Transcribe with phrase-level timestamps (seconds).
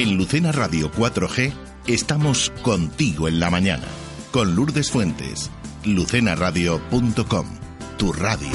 [0.00, 1.52] En Lucena Radio 4G
[1.86, 3.84] estamos contigo en la mañana,
[4.30, 5.50] con Lourdes Fuentes,
[5.84, 7.46] lucenaradio.com,
[7.98, 8.48] tu radio.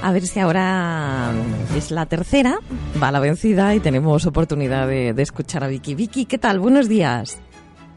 [0.00, 1.30] A ver si ahora
[1.76, 2.60] es la tercera,
[3.02, 5.94] va la vencida y tenemos oportunidad de, de escuchar a Vicky.
[5.94, 6.58] Vicky, ¿qué tal?
[6.58, 7.38] Buenos días.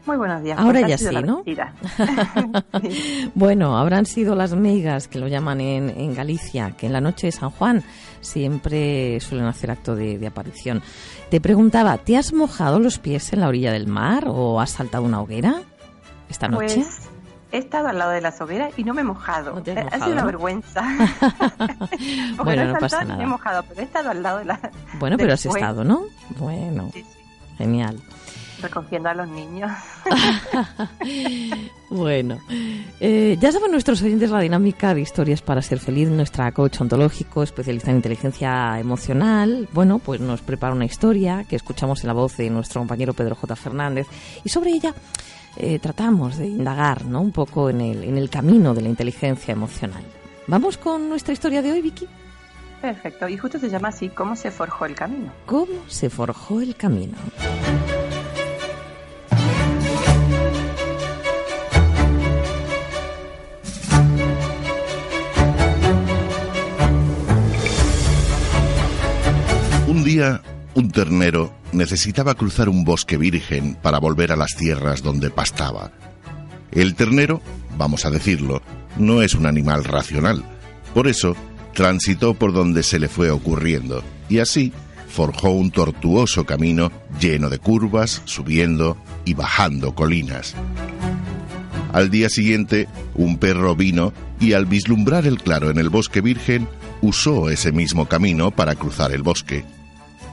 [0.06, 0.58] Muy buenos días.
[0.58, 1.42] Ahora Pues ha ya sí, ¿no?
[3.34, 7.28] Bueno, habrán sido las meigas, que lo llaman en, en Galicia, que en la noche
[7.28, 7.82] de San Juan
[8.20, 10.82] siempre suelen hacer acto de, de aparición.
[11.30, 15.04] Te preguntaba, ¿te has mojado los pies en la orilla del mar o has saltado
[15.04, 15.62] una hoguera
[16.28, 16.76] esta noche?
[16.82, 17.00] Pues
[17.52, 19.54] he estado al lado de las hogueras y no me he mojado.
[19.54, 20.82] No te has ha mojado, sido una vergüenza.
[22.44, 23.16] Bueno, no pasa nada.
[23.16, 24.60] me he mojado, pero he estado al lado de la.
[24.98, 26.02] bueno, pero has estado, ¿no?
[26.38, 27.18] Bueno, Sí, sí,
[27.56, 28.00] genial.
[28.64, 29.70] Recogiendo a los niños.
[31.90, 32.40] Bueno,
[32.98, 36.08] eh, ya saben nuestros oyentes la dinámica de historias para ser feliz.
[36.08, 42.02] Nuestra coach ontológico, especialista en inteligencia emocional, bueno, pues nos prepara una historia que escuchamos
[42.02, 43.54] en la voz de nuestro compañero Pedro J.
[43.54, 44.08] Fernández
[44.42, 44.92] y sobre ella
[45.56, 47.20] eh, tratamos de indagar, ¿no?
[47.20, 50.02] Un poco en el, en el camino de la inteligencia emocional.
[50.48, 52.08] Vamos con nuestra historia de hoy, Vicky.
[52.80, 53.28] Perfecto.
[53.28, 55.32] Y justo se llama así: ¿Cómo se forjó el camino?
[55.46, 57.16] ¿Cómo se forjó el camino?
[70.74, 75.90] Un ternero necesitaba cruzar un bosque virgen para volver a las tierras donde pastaba.
[76.70, 77.40] El ternero,
[77.76, 78.62] vamos a decirlo,
[78.96, 80.44] no es un animal racional.
[80.92, 81.34] Por eso,
[81.72, 84.72] transitó por donde se le fue ocurriendo y así
[85.08, 90.54] forjó un tortuoso camino lleno de curvas, subiendo y bajando colinas.
[91.92, 96.68] Al día siguiente, un perro vino y al vislumbrar el claro en el bosque virgen,
[97.02, 99.64] usó ese mismo camino para cruzar el bosque.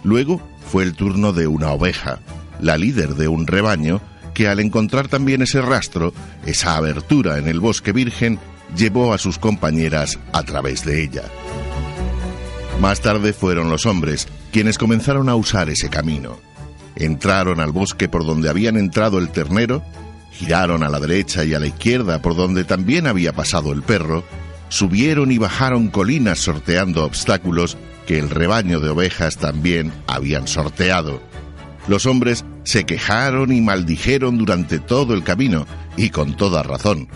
[0.04, 0.42] Luego
[0.72, 2.20] fue el turno de una oveja,
[2.60, 4.02] la líder de un rebaño,
[4.34, 6.14] que al encontrar también ese rastro,
[6.46, 8.40] esa abertura en el bosque virgen,
[8.76, 11.24] llevó a sus compañeras a través de ella.
[12.80, 16.40] Más tarde fueron los hombres quienes comenzaron a usar ese camino.
[16.96, 19.84] Entraron al bosque por donde habían entrado el ternero,
[20.32, 24.24] giraron a la derecha y a la izquierda por donde también había pasado el perro,
[24.70, 27.78] subieron y bajaron colinas sorteando obstáculos
[28.12, 31.22] que el rebaño de ovejas también habían sorteado.
[31.88, 37.08] Los hombres se quejaron y maldijeron durante todo el camino, y con toda razón,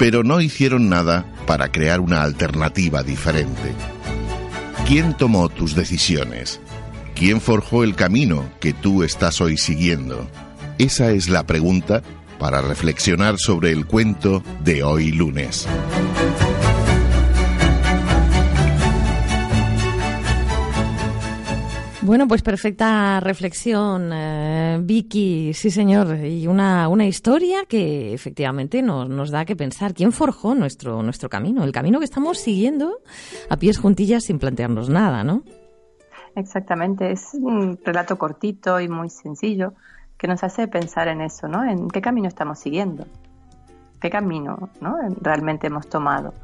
[0.00, 3.72] pero no hicieron nada para crear una alternativa diferente.
[4.84, 6.60] ¿Quién tomó tus decisiones?
[7.14, 10.28] ¿Quién forjó el camino que tú estás hoy siguiendo?
[10.76, 12.02] Esa es la pregunta
[12.40, 15.68] para reflexionar sobre el cuento de hoy lunes.
[22.04, 29.08] Bueno, pues perfecta reflexión, eh, Vicky, sí señor, y una, una historia que efectivamente nos,
[29.08, 32.98] nos da que pensar quién forjó nuestro, nuestro camino, el camino que estamos siguiendo
[33.48, 35.44] a pies juntillas sin plantearnos nada, ¿no?
[36.34, 37.12] Exactamente.
[37.12, 39.74] Es un relato cortito y muy sencillo
[40.18, 41.64] que nos hace pensar en eso, ¿no?
[41.64, 43.06] En qué camino estamos siguiendo.
[44.00, 44.96] ¿Qué camino, ¿no?
[45.20, 46.34] realmente hemos tomado?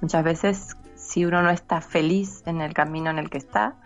[0.00, 3.76] Muchas veces, si uno no está feliz en el camino en el que está,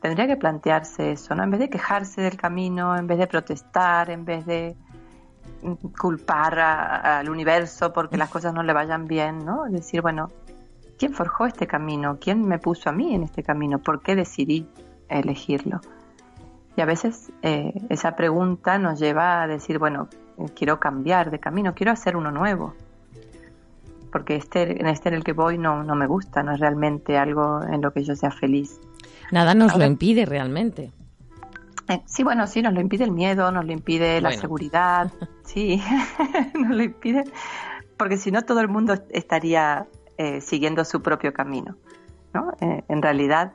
[0.00, 1.42] tendría que plantearse eso, ¿no?
[1.44, 4.76] En vez de quejarse del camino, en vez de protestar, en vez de
[5.62, 9.64] mm, culpar a- al universo porque las cosas no le vayan bien, ¿no?
[9.64, 10.30] Decir, bueno,
[10.98, 12.18] ¿quién forjó este camino?
[12.20, 13.78] ¿Quién me puso a mí en este camino?
[13.78, 14.68] ¿Por qué decidí
[15.08, 15.80] elegirlo?
[16.76, 21.38] Y a veces eh, esa pregunta nos lleva a decir, bueno, eh, quiero cambiar de
[21.40, 22.74] camino, quiero hacer uno nuevo.
[24.12, 27.16] Porque este, en este en el que voy no, no me gusta, no es realmente
[27.18, 28.80] algo en lo que yo sea feliz.
[29.30, 30.90] Nada nos lo Ahora- impide realmente.
[31.88, 34.40] Eh, sí, bueno, sí, nos lo impide el miedo, nos lo impide la Bueno.
[34.40, 35.10] seguridad,
[35.44, 35.82] sí,
[36.54, 37.24] nos lo impide,
[37.96, 39.86] porque si no todo el mundo estaría
[40.18, 41.76] eh, siguiendo su propio camino,
[42.34, 42.52] ¿no?
[42.60, 43.52] Eh, en realidad,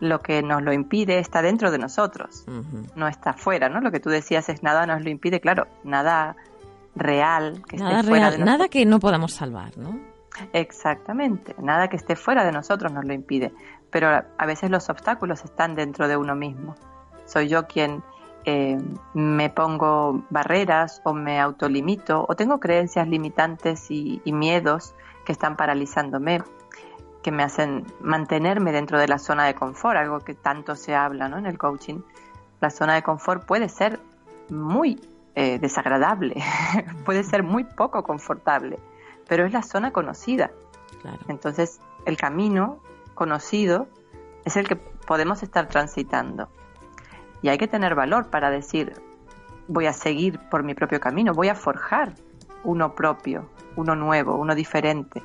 [0.00, 2.86] lo que nos lo impide está dentro de nosotros, Ujú.
[2.94, 3.80] no está afuera, ¿no?
[3.80, 6.36] Lo que tú decías es nada nos lo impide, claro, nada
[6.94, 9.98] real que Nada esté fuera real, de nada que no podamos salvar, ¿no?
[10.52, 13.52] Exactamente, nada que esté fuera de nosotros nos lo impide,
[13.90, 16.74] pero a a veces los obstáculos están dentro de uno mismo.
[17.24, 18.02] Soy yo quien
[18.44, 18.78] eh,
[19.14, 24.94] me pongo barreras o me autolimito o tengo creencias limitantes y, y miedos
[25.26, 26.42] que están paralizándome,
[27.22, 31.28] que me hacen mantenerme dentro de la zona de confort, algo que tanto se habla
[31.28, 31.36] ¿no?
[31.36, 32.00] en el coaching.
[32.60, 34.00] La zona de confort puede ser
[34.48, 34.98] muy
[35.40, 36.42] eh, desagradable,
[37.04, 38.80] puede ser muy poco confortable,
[39.28, 40.50] pero es la zona conocida.
[41.28, 42.80] Entonces, el camino
[43.14, 43.86] conocido
[44.44, 46.48] es el que podemos estar transitando.
[47.40, 49.00] Y hay que tener valor para decir,
[49.68, 52.14] voy a seguir por mi propio camino, voy a forjar
[52.64, 55.22] uno propio, uno nuevo, uno diferente,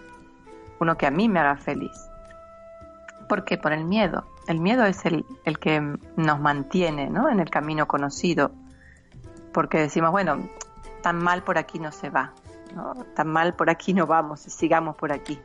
[0.79, 2.07] uno que a mí me haga feliz.
[3.27, 3.57] ¿Por qué?
[3.57, 4.27] Por el miedo.
[4.47, 5.81] El miedo es el, el que
[6.17, 7.29] nos mantiene ¿no?
[7.29, 8.51] en el camino conocido,
[9.53, 10.49] porque decimos, bueno,
[11.01, 12.33] tan mal por aquí no se va,
[13.15, 15.39] tan mal por aquí no vamos, sigamos por aquí.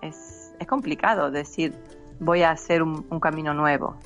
[0.00, 1.74] Es, es complicado decir,
[2.20, 3.96] voy a hacer un, camino nuevo,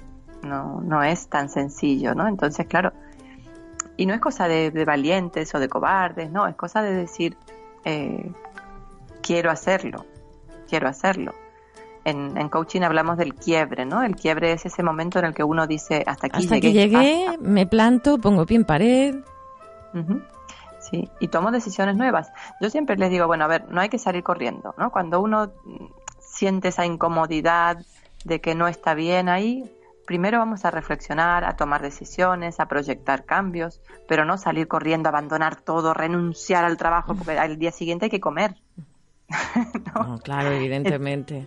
[0.42, 2.26] no, no es tan sencillo, ¿no?
[2.28, 2.92] Entonces, claro,
[3.96, 7.36] y no es cosa de, valientes o de cobardes, no, es cosa de decir,
[7.84, 8.32] eh,
[9.22, 10.04] quiero hacerlo,
[10.68, 11.34] quiero hacerlo.
[12.04, 14.02] En, en, coaching hablamos del quiebre, ¿no?
[14.02, 16.72] El quiebre es ese momento en el que uno dice, hasta aquí hasta llegué.
[16.72, 19.14] llegué, me planto, pongo pie en pared.
[20.80, 22.32] Sí, y tomo decisiones nuevas.
[22.60, 24.90] Yo siempre les digo, bueno, a ver, no hay que salir corriendo, ¿no?
[24.90, 25.52] Cuando uno
[26.18, 27.78] siente esa incomodidad
[28.24, 29.64] de que no está bien ahí,
[30.06, 35.60] primero vamos a reflexionar, a tomar decisiones, a proyectar cambios, pero no salir corriendo, abandonar
[35.60, 38.56] todo, renunciar al trabajo, porque al día siguiente hay que comer.
[39.94, 40.18] ¿No?
[40.18, 41.46] claro, evidentemente.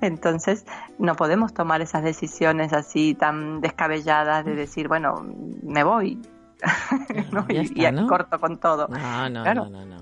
[0.00, 0.66] Entonces,
[0.98, 5.24] no podemos tomar esas decisiones así tan descabelladas de decir, bueno,
[5.62, 6.20] me voy
[7.48, 8.88] y, corto con todo.
[8.88, 9.96] No, no, no, no,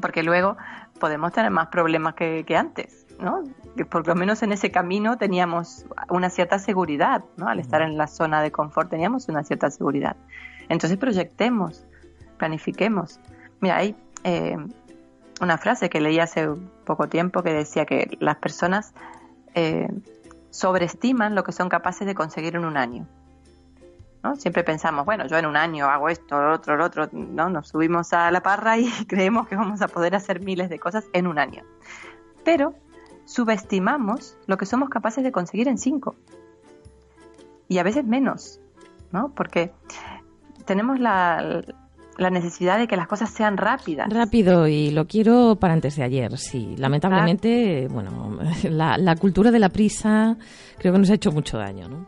[0.00, 0.56] Porque luego
[1.00, 3.06] podemos tener más problemas que, que antes.
[3.20, 3.42] ¿no?
[3.90, 7.48] Por lo menos en ese camino teníamos una cierta seguridad, ¿no?
[7.48, 10.16] Al estar en la zona de confort teníamos una cierta seguridad.
[10.68, 11.84] Entonces proyectemos,
[12.38, 13.20] planifiquemos.
[13.60, 14.56] Mira, hay eh,
[15.40, 16.48] una frase que leí hace
[16.84, 18.92] poco tiempo que decía que las personas
[19.54, 19.88] eh,
[20.50, 23.06] sobreestiman lo que son capaces de conseguir en un año.
[24.22, 24.36] ¿no?
[24.36, 27.48] Siempre pensamos, bueno, yo en un año hago esto, lo otro, lo otro, ¿no?
[27.48, 31.04] Nos subimos a la parra y creemos que vamos a poder hacer miles de cosas
[31.12, 31.62] en un año.
[32.44, 32.74] Pero
[33.24, 36.16] subestimamos lo que somos capaces de conseguir en cinco.
[37.68, 38.60] Y a veces menos,
[39.12, 39.28] ¿no?
[39.34, 39.72] Porque
[40.64, 41.62] tenemos la,
[42.30, 44.08] necesidad de que las cosas sean rápidas.
[44.12, 46.74] Rápido y lo quiero para antes de ayer, sí.
[46.76, 48.38] Lamentablemente, bueno,
[48.70, 50.36] la, cultura de la prisa
[50.78, 52.06] creo que nos ha hecho mucho daño, ¿no?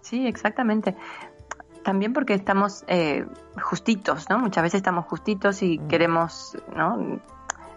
[0.00, 0.94] Sí, exactamente.
[1.82, 3.26] También porque estamos eh,
[3.60, 4.38] justitos, ¿no?
[4.38, 5.88] Muchas veces estamos justitos y mm.
[5.88, 7.20] queremos, ¿no?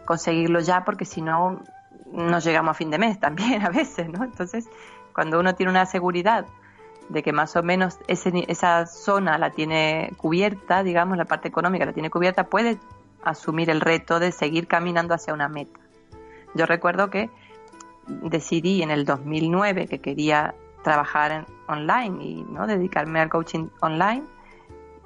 [0.06, 1.62] Conseguirlo ya porque si no
[2.12, 4.24] no llegamos a fin de mes también a veces, ¿no?
[4.24, 4.69] Entonces,
[5.13, 6.45] cuando uno tiene una seguridad
[7.11, 11.85] de que más o menos ese, esa zona la tiene cubierta, digamos, la parte económica
[11.85, 12.79] la tiene cubierta, puede
[13.23, 15.79] asumir el reto de seguir caminando hacia una meta.
[16.55, 17.29] Yo recuerdo que
[18.07, 24.23] decidí en el 2009 que quería trabajar en, online y no dedicarme al coaching online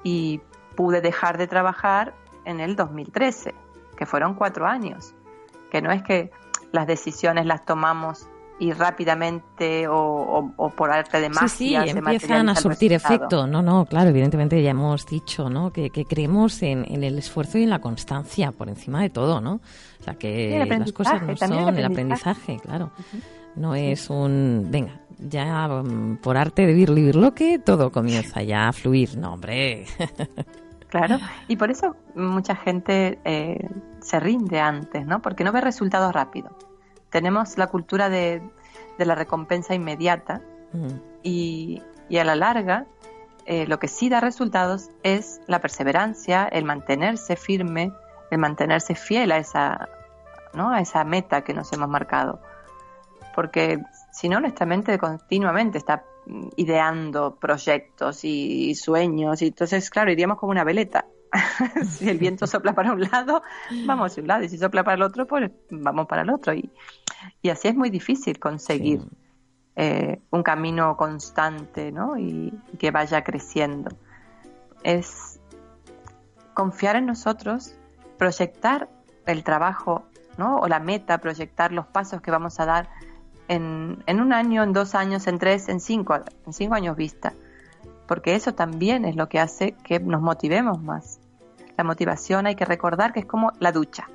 [0.02, 0.40] y
[0.74, 2.14] pude dejar de trabajar
[2.44, 3.54] en el 2013,
[3.96, 5.14] que fueron cuatro años.
[5.70, 6.30] Que no es que
[6.72, 12.54] las decisiones las tomamos y rápidamente o, por arte de magia sí, sí, empiezan a
[12.54, 13.46] surtir efecto.
[13.46, 15.72] No, no, claro, evidentemente ya hemos dicho, ¿no?
[15.72, 19.60] Que, creemos en, el esfuerzo y en la constancia por encima de todo, ¿no?
[20.00, 22.90] O sea, que las cosas no son el aprendizaje, claro.
[23.56, 28.72] No es un, venga, ya mm, por arte de vivir que todo comienza ya a
[28.72, 29.16] fluir.
[29.16, 29.86] No, hombre.
[30.88, 31.18] Claro,
[31.48, 33.68] y por eso mucha gente eh,
[34.00, 35.20] se rinde antes, ¿no?
[35.20, 36.52] Porque no ve resultados rápidos.
[37.10, 38.42] Tenemos la cultura de,
[38.98, 40.40] la recompensa inmediata
[41.22, 41.82] y,
[42.18, 42.86] a la larga
[43.46, 47.92] eh, lo que sí da resultados es la perseverancia, el mantenerse firme,
[48.30, 49.88] el mantenerse fiel a esa,
[50.52, 50.70] ¿no?
[50.70, 52.40] a esa meta que nos hemos marcado.
[53.36, 53.80] Porque
[54.12, 56.04] si no, nuestra mente continuamente está
[56.56, 59.42] ideando proyectos y, sueños.
[59.42, 61.06] Y entonces, claro, iríamos como una veleta.
[61.88, 63.42] si el viento sopla para un lado,
[63.84, 64.44] vamos hacia un lado.
[64.44, 66.54] Y si sopla para el otro, pues vamos para el otro.
[66.54, 66.70] Y,
[67.42, 69.00] y así es muy difícil conseguir
[69.78, 72.18] eh, un camino constante ¿no?
[72.18, 73.90] y, que vaya creciendo.
[74.82, 75.38] Es
[76.54, 77.74] confiar en nosotros,
[78.16, 78.88] proyectar
[79.26, 80.06] el trabajo
[80.38, 80.56] ¿no?
[80.56, 82.88] o la meta, proyectar los pasos que vamos a dar
[83.48, 86.14] en, en, un año, en dos años, en tres, en cinco,
[86.46, 87.34] en cinco años vista.
[88.06, 91.20] Porque eso también es lo que hace que nos motivemos más.
[91.76, 94.08] La motivación hay que recordar que es como la ducha.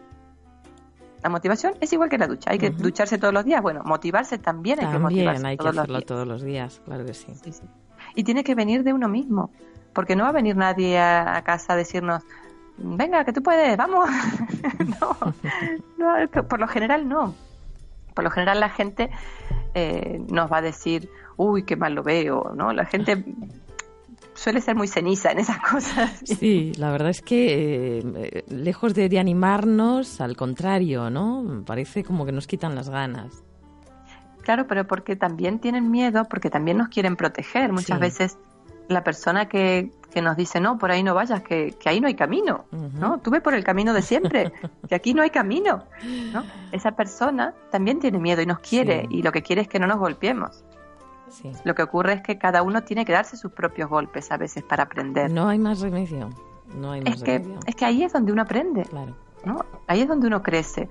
[1.21, 2.51] La motivación es igual que la ducha.
[2.51, 3.62] Hay que ducharse todos los días.
[3.62, 7.27] Bueno, motivarse también hay que motivarse hay que hacerlo todos los días, claro que sí.
[8.15, 9.51] Y tiene que venir de uno mismo.
[9.93, 12.24] Porque no va a venir nadie a, a casa a decirnos,
[12.77, 14.10] venga, que tú puedes, vamos.
[15.00, 15.17] no,
[15.98, 17.36] no, por lo general no
[18.13, 19.10] por lo general la gente
[19.74, 22.74] eh, nos va a decir, uy, qué mal lo veo, ¿no?
[22.74, 23.24] La gente
[24.41, 26.12] suele ser muy ceniza en esas cosas.
[26.25, 31.63] Sí, la verdad es que eh, lejos de, animarnos, al contrario, ¿no?
[31.65, 33.43] Parece como que nos quitan las ganas.
[34.41, 37.71] Claro, pero porque también tienen miedo, porque también nos quieren proteger.
[37.71, 38.38] Muchas veces
[38.88, 42.07] la persona que, que, nos dice, no, por ahí no vayas, que, que ahí no
[42.07, 43.19] hay camino, ¿no?
[43.19, 44.51] Tú ve por el camino de siempre,
[44.89, 45.83] que aquí no hay camino,
[46.33, 46.43] ¿no?
[46.71, 49.86] Esa persona también tiene miedo y nos quiere, y lo que quiere es que no
[49.86, 50.63] nos golpeemos.
[51.63, 54.63] Lo que ocurre es que cada uno tiene que darse sus propios golpes a veces
[54.63, 55.31] para aprender.
[55.31, 56.29] No hay más remedio.
[56.75, 58.83] No hay más es, que, es que ahí es donde uno aprende.
[58.83, 59.15] Claro.
[59.45, 59.65] ¿no?
[59.88, 60.89] Ahí es donde uno crece.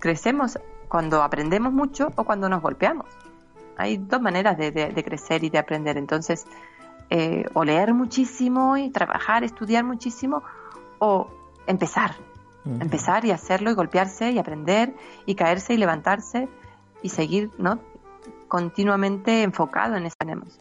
[0.00, 3.06] Crecemos cuando aprendemos mucho o cuando nos golpeamos.
[3.76, 5.96] Hay dos maneras de, crecer y de aprender.
[5.96, 6.46] Entonces,
[7.10, 10.42] eh, o leer muchísimo y trabajar, estudiar muchísimo,
[10.98, 11.28] o
[11.66, 12.14] empezar.
[12.64, 14.94] Empezar y hacerlo y golpearse y aprender
[15.26, 16.48] y caerse y levantarse
[17.02, 17.80] y seguir, ¿no?
[18.52, 20.60] Continuamente enfocado en eso tenemos.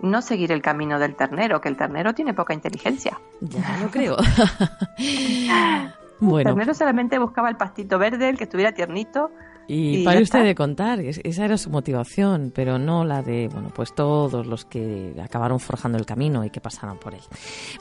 [0.00, 3.18] No seguir el camino del ternero, que el ternero tiene poca inteligencia.
[3.40, 4.16] Ya lo creo.
[6.20, 6.50] bueno.
[6.50, 9.32] El ternero solamente buscaba el pastito verde, el que estuviera tiernito,
[9.72, 13.94] y, para usted de contar, esa era su motivación, pero no la de, bueno, pues
[13.94, 17.20] todos los que acabaron forjando el camino y que pasaron por él.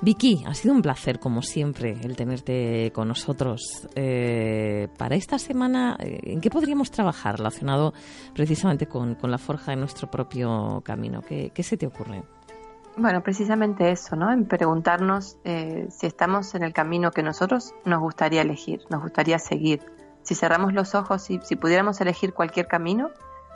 [0.03, 3.87] Vicky, ha sido un placer, como siempre, el tenerte con nosotros.
[3.95, 7.95] Eh, para esta semana, eh, ¿en qué podríamos trabajar relacionado
[8.35, 11.21] precisamente con, la forja de nuestro propio camino?
[11.23, 12.21] ¿Qué, se te ocurre?
[12.97, 14.31] Bueno, precisamente eso, ¿no?
[14.31, 19.39] En preguntarnos eh, si estamos en el camino que nosotros nos gustaría elegir, nos gustaría
[19.39, 19.81] seguir
[20.23, 23.11] si cerramos los ojos y si pudiéramos elegir cualquier camino,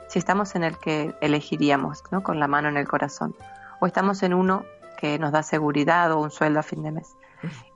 [0.08, 2.22] si estamos en el que elegiríamos, ¿no?
[2.22, 3.34] con la mano en el corazón,
[3.80, 4.64] o estamos en uno
[4.98, 7.14] que nos da seguridad o un sueldo a fin de mes.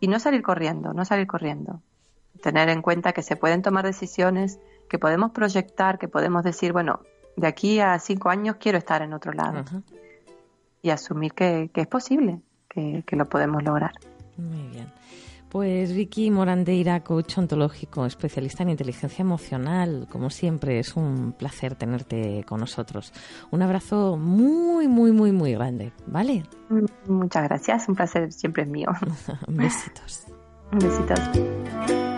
[0.01, 1.83] Y no salir corriendo, no salir corriendo.
[2.43, 7.01] Tener en cuenta que se pueden tomar decisiones, que podemos proyectar, que podemos decir, bueno,
[7.37, 9.65] de aquí a cinco años quiero estar en otro lado.
[10.81, 13.93] Y asumir que, es posible, que, que lo podemos lograr.
[14.37, 14.91] Muy bien.
[15.49, 20.07] Pues Vicky Morandeira, coach ontológico, especialista en inteligencia emocional.
[20.11, 23.13] Como siempre, es un placer tenerte con nosotros.
[23.51, 26.45] Un abrazo muy, muy, muy, muy grande, ¿vale?
[27.07, 28.89] Muchas gracias, un placer siempre es mío.
[29.49, 30.27] Besitos.
[30.73, 32.18] Besitos.